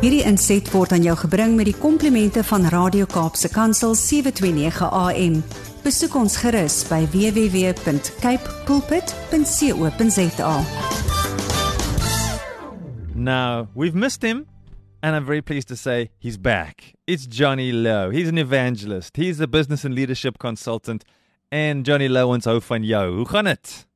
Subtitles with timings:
[0.00, 5.34] Hierdie inset word aan jou gebring met die komplimente van Radio Kaapse Kansel 729 AM.
[5.84, 10.54] Besoek ons gerus by www.cape pulpit.co.za.
[13.12, 14.46] Now, we've missed him,
[15.02, 16.94] and I'm very pleased to say he's back.
[17.06, 18.08] It's Johnny Lowe.
[18.08, 21.04] He's an evangelist, he's a business and leadership consultant,
[21.52, 23.16] and Johnny Lowe ons hou van jou.
[23.18, 23.89] Hoe gaan dit?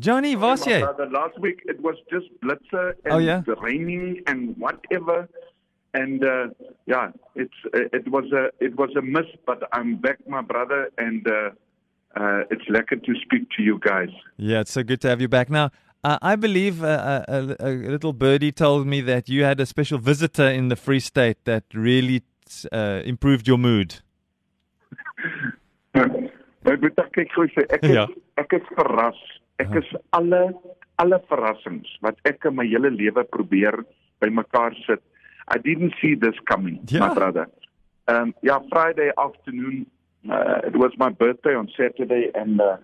[0.00, 0.80] Johnny, was jy?
[0.82, 3.42] Last week it was just blitzer and Oh, yeah?
[3.62, 5.28] raining and whatever,
[5.94, 6.48] and uh,
[6.86, 11.26] yeah, it's it was a it was a miss, but I'm back, my brother, and
[11.28, 11.50] uh,
[12.16, 14.10] uh, it's lekker to speak to you guys.
[14.36, 15.48] Yeah, it's so good to have you back.
[15.48, 15.70] Now,
[16.02, 19.66] uh, I believe uh, a, a, a little birdie told me that you had a
[19.66, 22.22] special visitor in the Free State that really
[22.72, 24.00] uh, improved your mood.
[25.94, 29.18] My broer kyk gou sê ek is, ek is verras.
[29.62, 30.54] Ek is alle
[31.02, 33.80] alle verrassings wat ek in my hele lewe probeer
[34.22, 35.02] bymekaar sit.
[35.48, 37.06] I didn't see this coming, Ja.
[37.08, 37.46] my brother.
[38.08, 39.86] Um yeah, Friday afternoon
[40.30, 42.76] uh, it was my birthday on Saturday and uh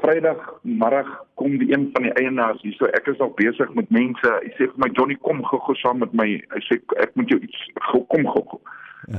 [0.00, 3.90] Vrydag middag kom die een van die eienaars hier so ek is al besig met
[3.92, 4.30] mense.
[4.44, 6.24] Hy sê vir my Johnny kom gou-gou saam met my.
[6.54, 8.60] Hy sê ek moet jou iets gou kom gou-gou.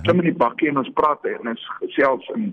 [0.02, 2.48] Klim in die bakkie en ons praat en ons gesels en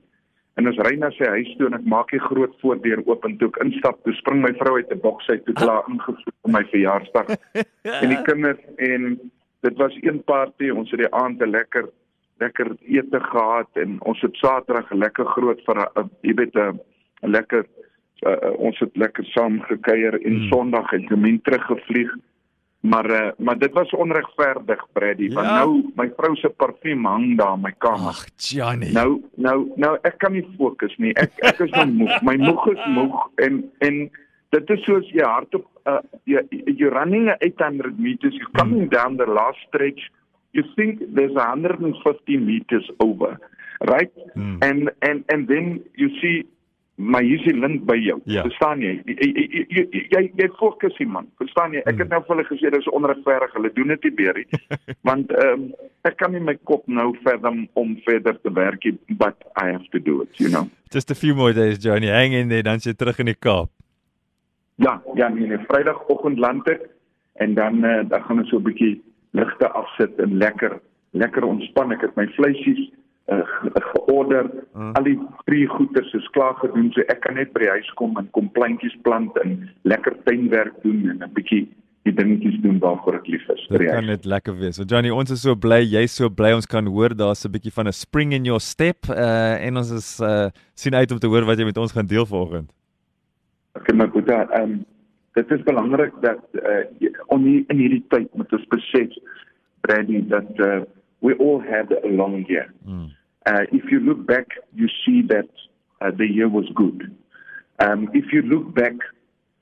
[0.55, 3.36] en ons ry na sy huis toe en ek maak die groot voordeur oop en
[3.38, 6.52] toe ek instap, toe spring my vrou uit 'n boks uit toe klaar ingevoer vir
[6.56, 7.28] my verjaarsdag.
[8.02, 9.19] en die kinders en
[9.66, 11.91] dit was een party, ons het die aand 'n lekker
[12.42, 16.80] lekker ete gehad en ons het Saterdag lekker groot vir 'n jy weet 'n
[17.22, 17.64] 'n lekker
[18.27, 20.48] uh, ons het lekker saam gekuier en Hmm.
[20.48, 22.14] Sondag het gemin teruggevlieg.
[22.84, 25.58] Maar uh, maar dit was onregverdig, Brady, want Ja.
[25.64, 28.12] nou my vrou se parfuum hang daar in my kamer.
[28.12, 28.90] Ag, Johnny.
[28.92, 31.14] Nou nou nou ek kan nie fokus nie.
[31.16, 32.20] Ek ek is nou moeg.
[32.22, 34.10] My moeg is moeg en en
[34.52, 39.16] dit is soos jy hardop uh, you, you're running at 800 meters, you're coming down
[39.16, 40.10] the last stretch.
[40.52, 43.38] You think there's 150 meters over,
[43.80, 44.12] right?
[44.34, 44.58] Hmm.
[44.61, 46.44] And and and then you see
[46.96, 48.20] my hierdie lint by jou.
[48.30, 48.42] Ja.
[48.46, 48.92] Verstaan jy?
[49.05, 51.27] Jy jy- jy jy, fokus hier man.
[51.42, 51.82] Verstaan jy?
[51.90, 53.52] Ek het nou vir hulle gesê dis onregverdig.
[53.56, 54.60] Hulle doen dit nie meer nie.
[55.08, 55.72] Want ehm um,
[56.06, 59.88] ek kan nie my kop nou verder om verder te werk nie, but I have
[59.90, 60.68] to do it, you know.
[60.92, 62.08] Just a few more days, Johnny.
[62.12, 63.70] Hang in there, dan jy terug in die Kaap.
[64.76, 66.88] Ja, ja, nee, nee Vrydagoggend land ek
[67.42, 69.00] en dan uh, dan gaan ons so 'n bietjie
[69.34, 70.78] ligte afsit en lekker
[71.12, 71.92] lekker ontspan.
[71.92, 72.90] Ek het my vleisies
[73.33, 73.70] uh, ge
[74.07, 74.51] georder.
[74.73, 74.92] Mm.
[74.92, 78.17] Al die drie goeders is klaar gedoen, so ek kan net by die huis kom
[78.20, 81.64] en kom plantjies plant en lekker tuinwerk doen en 'n bietjie
[82.05, 83.67] die dingetjies doen waarvoor ek lief is.
[83.73, 84.77] Dit kan net lekker wees.
[84.77, 87.73] So Johnny, ons is so bly, jy's so bly ons kan hoor daar's 'n bietjie
[87.73, 91.27] van 'n spring in your step uh, en ons is uh, sien uit om te
[91.27, 92.68] hoor wat jy met ons gaan deel vanoggend.
[93.74, 94.85] Ek my Boeta, ehm um,
[95.35, 96.85] dit is belangrik dat uh,
[97.27, 99.17] on die, in hierdie tyd moet ons besef
[99.80, 100.83] Brady dat uh,
[101.24, 102.67] we all had a long year.
[102.86, 103.11] Mm.
[103.46, 105.48] Uh, if you look back, you see that
[106.02, 107.17] uh, the year was good.
[107.79, 108.92] Um, if you look back,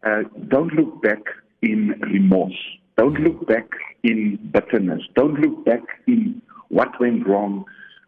[0.05, 1.23] uh, don't look back
[1.63, 2.61] in remorse.
[2.97, 3.69] Don't look back
[4.03, 5.03] in bitterness.
[5.15, 7.65] Don't look back in what went wrong.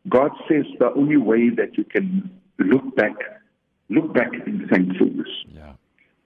[0.08, 2.28] God says the only way that you can
[2.58, 3.14] look back,
[3.88, 5.32] look back in thankfulness.
[5.54, 5.76] Ja.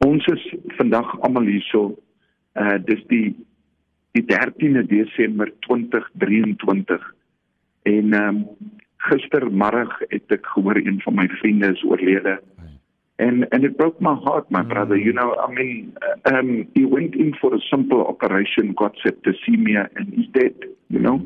[0.06, 0.42] Ons is
[0.78, 1.98] vandag almal hierso.
[2.54, 3.36] Uh dis die
[4.16, 7.17] die 13de Desember 2023.
[7.88, 8.46] En ehm um,
[9.08, 12.40] gistermiddag het ek gehoor een van my vriende is oorlede.
[13.18, 14.96] And and it broke my heart, my brother.
[14.96, 19.88] You know, I mean, uh, um he went in for a simple operation, got septicemia
[19.94, 20.54] and he's dead,
[20.86, 21.18] you know.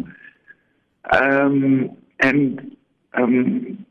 [1.21, 1.91] Um
[2.29, 2.77] and
[3.21, 3.35] um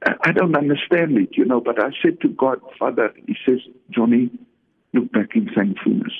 [0.03, 3.61] I I don't understand it, you know, but I said to God, Father, he says,
[3.89, 4.29] Johnny,
[4.93, 6.13] look back in thankfulness.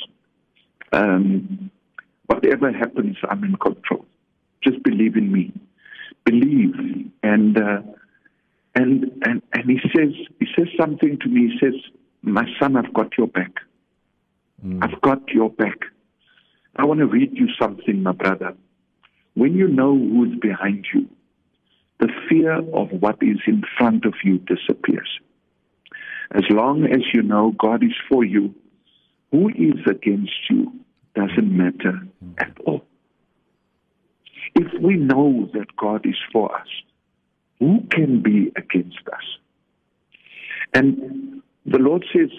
[0.94, 1.72] Um,
[2.26, 4.06] whatever happens, I'm in control.
[4.64, 5.54] Just believe in me.
[6.26, 7.82] Believe, and uh,
[8.76, 11.52] and and and he says he says something to me.
[11.52, 11.74] He says,
[12.22, 13.52] "My son, I've got your back.
[14.66, 14.80] Mm.
[14.84, 15.80] I've got your back."
[16.76, 18.56] I want to read you something, my brother.
[19.34, 21.08] When you know who's behind you,
[22.00, 25.20] the fear of what is in front of you disappears.
[26.32, 28.56] As long as you know God is for you,
[29.32, 30.72] who is against you
[31.14, 32.02] doesn't matter.
[34.56, 36.68] If we know that God is for us,
[37.60, 39.24] who can be against us?
[40.74, 42.30] And the Lord says,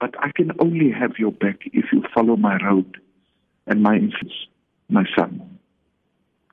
[0.00, 2.98] But I can only have your back if you follow my road
[3.66, 4.32] and my instance,
[4.88, 5.58] my son.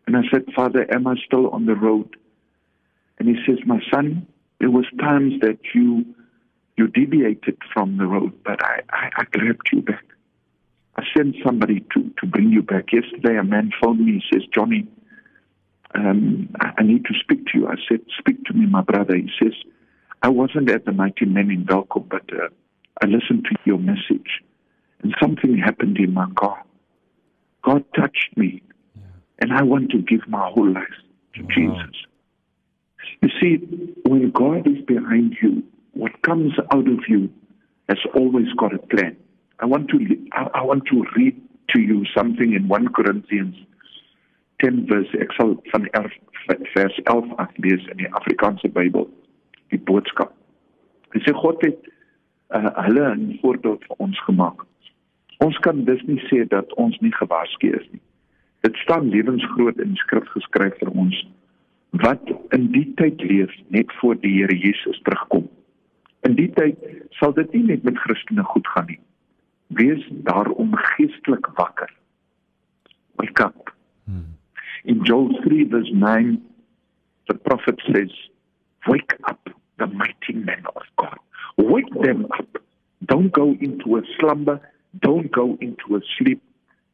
[0.07, 2.15] And I said, Father, am I still on the road?
[3.19, 4.25] And he says, My son,
[4.59, 6.05] there was times that you
[6.77, 10.03] you deviated from the road, but I, I, I grabbed you back.
[10.95, 12.91] I sent somebody to, to bring you back.
[12.91, 14.21] Yesterday, a man phoned me.
[14.21, 14.87] He says, Johnny,
[15.95, 17.67] um, I, I need to speak to you.
[17.67, 19.15] I said, Speak to me, my brother.
[19.15, 19.53] He says,
[20.21, 22.49] I wasn't at the Mighty Men in Belco, but uh,
[23.01, 24.43] I listened to your message,
[25.01, 26.63] and something happened in my car.
[27.63, 28.61] God touched me,
[28.95, 29.01] yeah.
[29.39, 30.83] and I want to give my whole life
[31.35, 31.49] to wow.
[31.55, 31.95] Jesus.
[33.21, 35.63] You see, when God is behind you,
[35.93, 37.29] what comes out of you
[37.89, 39.17] has always got a plan.
[39.61, 39.97] I want to
[40.33, 43.55] I want to read to you something in 1 Corinthians
[44.63, 46.17] 10 vers ek sal van 11
[46.73, 49.05] vers 11 af lees in die Afrikaanse Bybel
[49.69, 50.33] die boodskap.
[51.13, 51.77] Hy sê God het
[52.57, 54.65] uh, hulle 'n voorbeeld vir ons gemaak.
[55.45, 58.01] Ons kan dus nie sê dat ons nie gewaarsku is nie.
[58.65, 61.21] Dit staan lewensgroot in die skrif geskryf vir ons
[62.01, 65.49] wat in die tyd leef net voor die Here Jesus terugkom.
[66.25, 66.77] In die tyd
[67.19, 68.99] sal dit nie net met Christene goed gaan nie.
[69.73, 71.93] Wees daarom geestelik wakker.
[73.15, 73.75] Wake up.
[74.05, 74.35] Hmm.
[74.83, 76.41] In Joel 3 verse 9
[77.25, 78.29] the prophet says,
[78.87, 81.19] "Wake up the mighty men of God.
[81.55, 82.61] Wake them up.
[82.97, 84.59] Don't go into a slumber,
[84.99, 86.41] don't go into a sleep."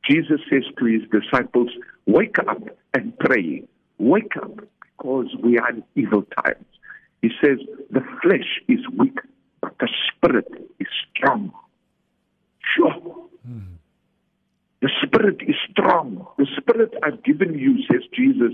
[0.01, 1.71] Jesus says to his disciples,
[2.05, 2.63] "Wake up
[2.93, 3.63] and pray.
[3.97, 6.65] Wake up because we are in evil times."
[7.21, 7.57] He says,
[7.89, 9.17] the flesh is weak,
[9.61, 10.47] but the spirit
[10.79, 11.51] is strong.
[12.75, 12.93] Sure.
[13.45, 13.75] Hmm.
[14.81, 16.25] The spirit is strong.
[16.37, 18.53] The spirit I've given you, says Jesus,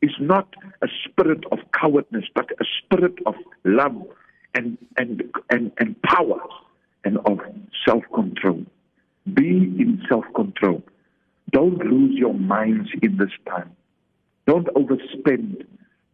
[0.00, 0.48] is not
[0.82, 3.96] a spirit of cowardness, but a spirit of love
[4.54, 6.40] and, and, and, and power
[7.04, 7.40] and of
[7.86, 8.62] self control.
[9.32, 10.82] Be in self control.
[11.50, 13.74] Don't lose your minds in this time.
[14.46, 15.64] Don't overspend.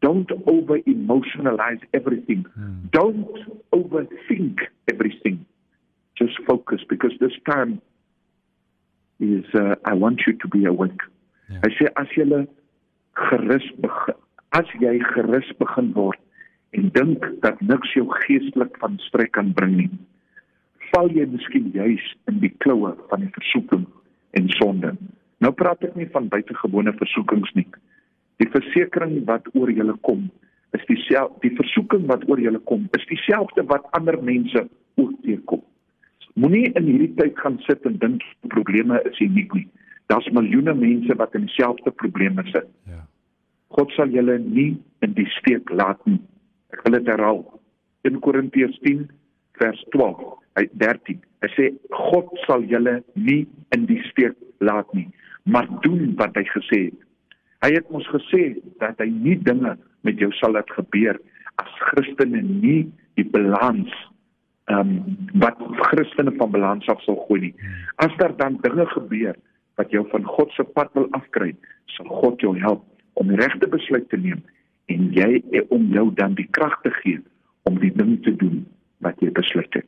[0.00, 2.44] Don't over emotionalize everything.
[2.58, 2.90] Mm.
[2.90, 3.28] Don't
[3.72, 4.58] overthink
[4.90, 5.44] everything.
[6.16, 7.80] Just focus because this time
[9.18, 11.02] is uh, I want you to be awake.
[11.50, 11.60] Yeah.
[11.64, 12.46] Hy sê as jy
[13.18, 14.18] gerus begin
[14.56, 16.20] as jy gerus begin word
[16.76, 19.90] en dink dat niks jou geestelik van strek kan bring nie,
[20.92, 23.84] val jy miskien juis in die kloue van die versoeking
[24.38, 24.94] en sonde.
[25.44, 27.66] Nou praat ek nie van buitengewone versoekings nie.
[28.40, 30.28] Die versekering wat oor julle kom,
[30.76, 34.64] is dieselfde die versoeking wat oor julle kom, is dieselfde wat ander mense
[35.00, 35.64] ook teekom.
[36.38, 39.66] Moenie in hierdie tyd gaan sit en dink probleme is uniek nie.
[40.12, 42.68] Daar's miljoene mense wat in dieselfde probleme sit.
[42.86, 43.02] Ja.
[43.74, 44.70] God sal julle nie
[45.04, 46.20] in die steek laat nie.
[46.72, 47.42] Ek wil dit herhaal.
[48.06, 49.08] In Korintiërs 10
[49.58, 50.22] vers 12,
[50.60, 51.18] hy 13.
[51.42, 53.42] Hy sê God sal julle nie
[53.74, 55.08] in die steek laat nie,
[55.50, 57.02] maar doen wat hy gesê het.
[57.66, 59.74] Hy het ons gesê dat hy nie dinge
[60.06, 61.18] met jou sal laat gebeur
[61.58, 62.84] as Christene nie
[63.18, 63.90] die balans
[64.68, 67.54] ehm um, wat Christene van balans af sal gooi nie.
[68.04, 69.36] As daar dan dinge gebeur
[69.80, 71.54] wat jou van God se pad wil afkry,
[71.96, 74.42] sal God jou help om die regte besluit te neem
[74.92, 77.20] en jy om jou dan die krag te gee
[77.68, 78.66] om die ding te doen
[79.04, 79.86] wat jy besluit het.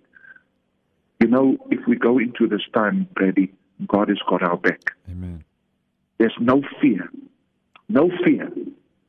[1.21, 3.51] You know, if we go into this time ready,
[3.87, 4.97] God has got our back.
[5.09, 5.45] Amen.
[6.17, 7.11] There's no fear
[7.91, 8.49] no fear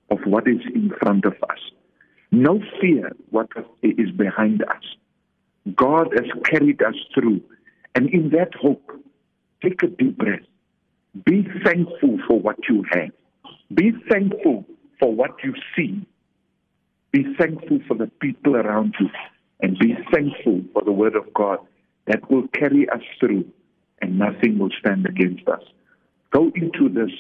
[0.09, 1.59] of what is in front of us,
[2.31, 3.47] no fear what
[3.83, 4.95] is behind us.
[5.75, 7.41] God has carried us through,
[7.95, 8.91] and in that hope,
[9.61, 10.41] take a deep breath.
[11.25, 13.11] Be thankful for what you have.
[13.73, 14.65] Be thankful
[14.99, 16.05] for what you see.
[17.11, 19.09] Be thankful for the people around you,
[19.59, 21.59] and be thankful for the Word of God
[22.07, 23.45] that will carry us through,
[24.01, 25.63] and nothing will stand against us.
[26.31, 27.11] Go into this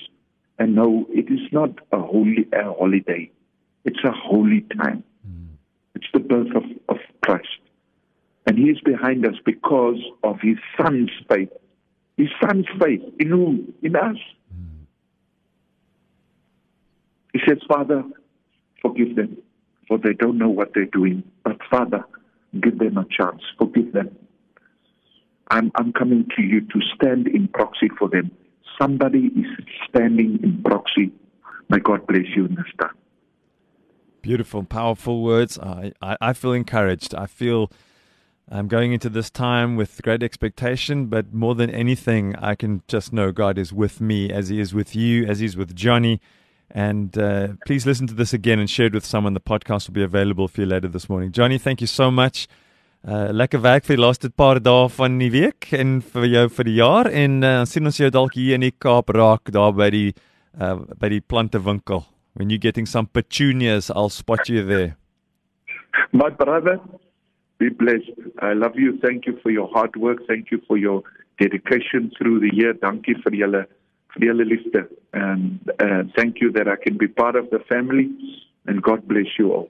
[0.57, 3.29] and know it is not a holy a holiday.
[3.83, 5.03] It's a holy time.
[5.27, 5.47] Mm.
[5.95, 6.63] It's the birth of.
[8.51, 11.47] And he is behind us because of his son's faith.
[12.17, 13.73] His son's faith in who?
[13.81, 14.17] In us.
[17.31, 18.03] He says, Father,
[18.81, 19.37] forgive them,
[19.87, 21.23] for they don't know what they're doing.
[21.45, 22.03] But Father,
[22.59, 23.41] give them a chance.
[23.57, 24.13] Forgive them.
[25.49, 28.31] I'm, I'm coming to you to stand in proxy for them
[28.81, 29.45] somebody is
[29.87, 31.09] standing in proxy.
[31.69, 32.95] May God bless you in this time.
[34.21, 35.57] Beautiful, powerful words.
[35.57, 37.15] I, I, I feel encouraged.
[37.15, 37.71] I feel
[38.49, 43.13] I'm going into this time with great expectation, but more than anything, I can just
[43.13, 46.19] know God is with me as He is with you, as He's with Johnny.
[46.69, 49.33] And uh, please listen to this again and share it with someone.
[49.33, 51.31] The podcast will be available for you later this morning.
[51.31, 52.47] Johnny, thank you so much.
[53.01, 56.67] Uh lekker werk vir die laaste paar dae van die week en vir jou vir
[56.67, 59.87] die jaar en uh, sien ons jou dalk hier in die Kaap raak daar by
[59.89, 60.11] die
[60.53, 62.03] uh by die plantewinkel.
[62.37, 64.97] When you getting some petunias, I'll spot you there.
[66.13, 66.77] My brother,
[67.61, 68.17] be blessed.
[68.49, 68.97] I love you.
[69.05, 70.19] Thank you for your hard work.
[70.31, 71.03] Thank you for your
[71.43, 72.73] dedication through the year.
[72.85, 73.61] Dankie vir julle
[74.15, 74.81] vir julle liefde.
[75.13, 78.07] And uh, thank you that I can be part of the family
[78.67, 79.69] and God bless you all.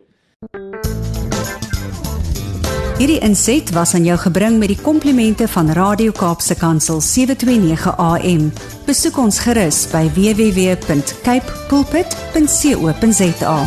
[3.01, 8.51] Hierdie inset was aan jou gebring met die komplimente van Radio Kaapse Kansel 729 AM.
[8.85, 13.57] Besoek ons gerus by www.cape pulpit.co.za.